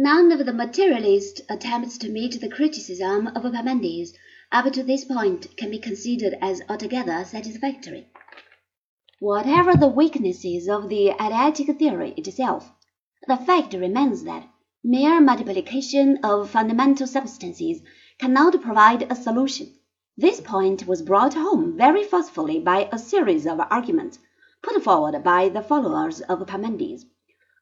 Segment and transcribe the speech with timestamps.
[0.00, 4.12] None of the materialist attempts to meet the criticism of Parmenides
[4.52, 8.06] up to this point can be considered as altogether satisfactory.
[9.18, 12.70] Whatever the weaknesses of the Eleatic theory itself,
[13.26, 14.48] the fact remains that
[14.84, 17.82] mere multiplication of fundamental substances
[18.20, 19.74] cannot provide a solution.
[20.16, 24.20] This point was brought home very forcefully by a series of arguments
[24.62, 27.04] put forward by the followers of Parmenides.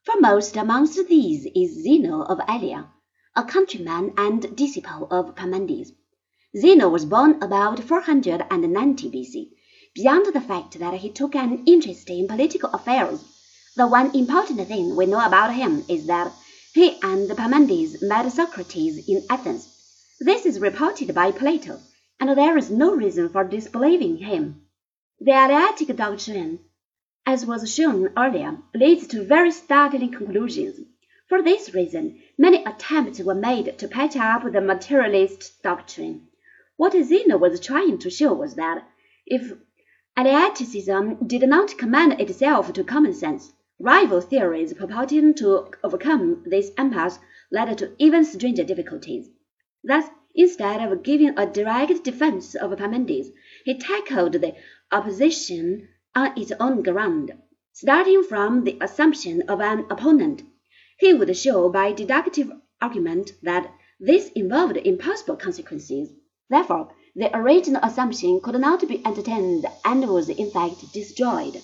[0.07, 2.89] Foremost amongst these is Zeno of Elea,
[3.35, 5.91] a countryman and disciple of Parmenides.
[6.57, 9.51] Zeno was born about 490 B.C.
[9.97, 13.25] Beyond the fact that he took an interest in political affairs,
[13.75, 16.33] the one important thing we know about him is that
[16.73, 19.67] he and Parmenides met Socrates in Athens.
[20.21, 21.81] This is reported by Plato,
[22.21, 24.69] and there is no reason for disbelieving him.
[25.19, 26.61] The Eleatic doctrine
[27.27, 30.81] as was shown earlier, leads to very startling conclusions.
[31.29, 36.29] For this reason, many attempts were made to patch up the materialist doctrine.
[36.77, 38.87] What Zeno was trying to show was that
[39.27, 39.53] if
[40.17, 47.19] Eleaticism did not commend itself to common sense, rival theories purporting to overcome this impasse
[47.51, 49.29] led to even stranger difficulties.
[49.83, 53.31] Thus, instead of giving a direct defense of Parmenides,
[53.65, 54.55] he tackled the
[54.93, 57.31] opposition on its own ground,
[57.73, 60.43] starting from the assumption of an opponent.
[60.99, 62.51] He would show by deductive
[62.81, 66.09] argument that this involved impossible consequences.
[66.49, 71.63] Therefore, the original assumption could not be entertained and was in fact destroyed.